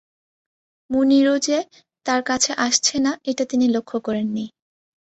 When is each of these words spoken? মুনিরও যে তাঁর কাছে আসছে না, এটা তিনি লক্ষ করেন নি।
মুনিরও 0.89 1.35
যে 1.39 1.57
তাঁর 2.05 2.21
কাছে 2.23 2.51
আসছে 2.57 2.95
না, 2.99 3.11
এটা 3.23 3.43
তিনি 3.45 3.65
লক্ষ 3.67 3.91
করেন 3.97 4.27
নি। 4.33 4.45